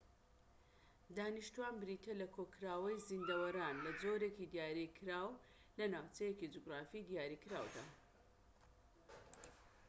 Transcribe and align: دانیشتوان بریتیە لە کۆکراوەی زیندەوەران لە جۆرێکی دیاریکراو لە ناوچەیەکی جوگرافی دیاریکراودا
دانیشتوان 1.17 1.73
بریتیە 1.81 2.13
لە 2.21 2.27
کۆکراوەی 2.35 3.03
زیندەوەران 3.09 3.75
لە 3.85 3.91
جۆرێکی 4.01 4.49
دیاریکراو 4.53 5.31
لە 5.77 5.85
ناوچەیەکی 5.93 6.51
جوگرافی 6.53 7.05
دیاریکراودا 7.09 7.85